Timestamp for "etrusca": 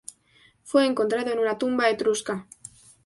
1.91-2.47